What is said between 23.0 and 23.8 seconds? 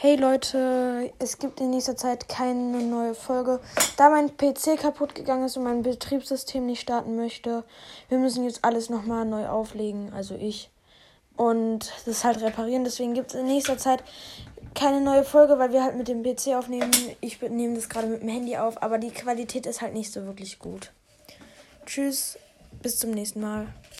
zum nächsten Mal.